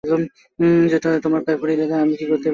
[1.23, 2.49] তোমার পায়ে পড়ি দাদা, বলো, আমি কী করতে পারি।